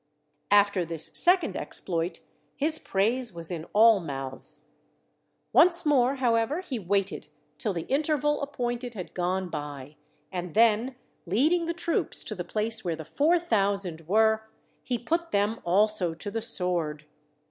[0.49, 2.21] After this second exploit,
[2.55, 4.69] his praise was in all mouths.
[5.53, 7.27] Once more, however, he waited
[7.59, 9.97] till the interval appointed had gone by,
[10.31, 10.95] and then
[11.27, 14.49] leading the troops to the place where the four thousand were,
[14.87, 17.05] THE WALLS OF BABYLON 63 he put them also to the sword.